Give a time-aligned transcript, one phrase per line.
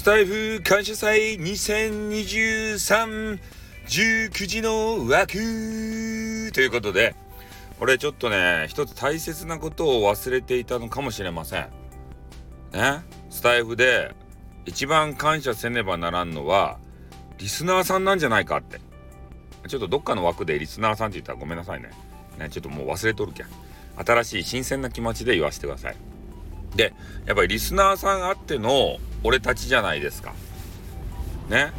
[0.00, 3.38] スタイフ感謝祭2023
[3.86, 5.34] 19時の枠
[6.54, 7.14] ということで、
[7.80, 11.68] 俺ちょっとね、一つ大切なことを忘れていたのかもしれません。
[12.72, 14.14] ね、スタイフで
[14.64, 16.78] 一番感謝せねばならんのは、
[17.36, 18.80] リスナーさんなんじゃないかって。
[19.68, 21.90] ちょっとどっかの枠でリスナーさんって言ったらごめんなさいね。
[22.38, 23.46] ね、ちょっともう忘れとるけん。
[24.02, 26.09] 新しい新鮮な気持ちで言わせてください。
[26.74, 26.94] で、
[27.26, 30.34] やっぱりリスナーさんあっての俺たちじゃないですか。
[31.48, 31.72] ね。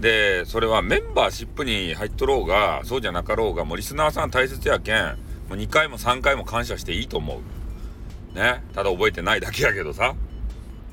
[0.00, 5.04] で、それはメンバーシップに入っとろうが、そうじゃなかろうが、もうリスナーさん大切やけん、
[5.48, 7.40] もう2回も3回も感謝していいと思
[8.34, 8.36] う。
[8.36, 8.62] ね。
[8.74, 10.14] ただ覚えてないだけやけどさ。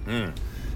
[0.08, 0.34] うん。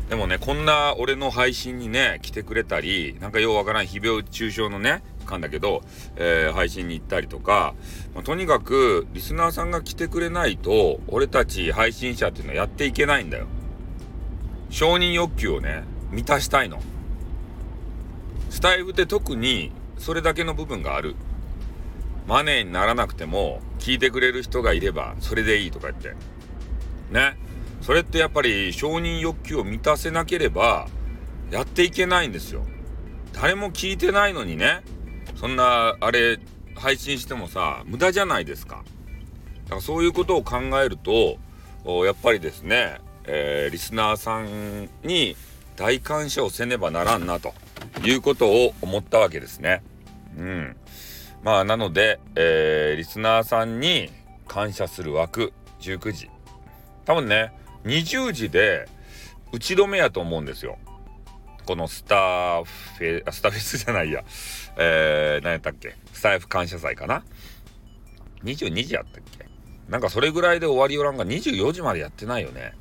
[0.10, 5.84] でもね、こんな俺の配信にね、来てくれたり、なんかようわからん誹謗中傷のね、かんだけど、
[6.16, 7.76] えー、配信に行ったりとか、
[8.16, 13.46] まあ、とにかくリスナーさんが来てくれないと俺たち配信者っていうのはやっていけないんだよ。
[14.72, 16.82] 承認欲求をね満たしたいの。
[18.50, 21.16] スタイフって特にそれだけの部分がある。
[22.28, 26.16] マネーにならなくても聞いてくれる人がいればそれでいいとか言って。
[27.12, 27.38] ね。
[27.82, 30.88] それってやっぱり承認欲求を満たせなければ
[31.52, 32.66] やっていけないんですよ。
[33.34, 34.82] 誰も聞いてないのにね。
[35.36, 36.40] そんなあれ
[36.76, 38.84] 配信してもさ無駄じゃないですか。
[39.66, 41.38] だからそういうことを考えると
[42.06, 45.36] やっぱりですね、えー、リスナーさんに
[45.76, 47.54] 大感謝をせねばならんなと
[48.04, 49.82] いうことを思ったわけですね。
[50.38, 50.76] うん。
[51.42, 54.12] まあなので、えー、リスナーさんに
[54.48, 56.30] 感謝する枠19時。
[57.06, 57.54] 多分ね
[57.86, 58.88] 20時で
[59.52, 60.78] 打ち止めやと思うんですよ
[61.66, 64.24] このスターフェ、スターフェスじゃないや。
[64.76, 65.96] えー、何やったっけ？
[66.14, 67.24] スタイフ感謝祭かな
[68.44, 69.46] ?22 時やったっけ？
[69.88, 72.74] なんかそれぐらいで終わりよらんが24時までやってないよね。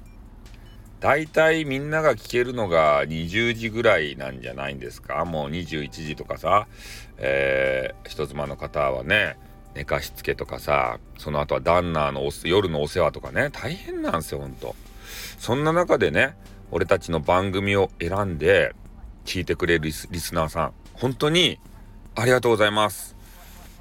[1.00, 5.26] 大体みんなが聞けるのが20時ぐらいなんじゃないんですか？
[5.26, 6.66] もう21時とかさ、
[7.18, 9.36] えー、人妻の方はね、
[9.74, 14.74] 寝かしつけとかさ、その後は旦那の夜のお世話とかね、大変なんですよ、ほんと。
[15.38, 16.36] そんな中でね、
[16.70, 18.74] 俺たちの番組を選んで
[19.24, 21.58] 聞いてくれるリスナーさん、本当に
[22.14, 23.16] ありがとうございます。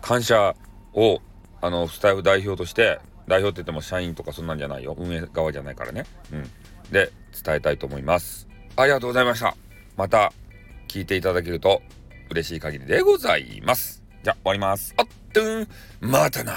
[0.02, 0.56] 感謝
[0.94, 1.22] を、
[1.62, 4.96] あの、スタイフ代表として、代表って言っても社員とかそんなんじゃないよ。
[4.98, 6.06] 運営側じゃないからね。
[6.32, 6.44] うん。
[6.92, 7.12] で、
[7.44, 8.48] 伝えたいと思います。
[8.76, 9.56] ありがとうございました。
[9.96, 10.32] また、
[10.88, 11.82] 聞いていただけると
[12.30, 14.04] 嬉しい限りでございます。
[14.24, 14.94] じゃ、終わります。
[14.98, 15.68] あっとん、
[16.00, 16.54] またな。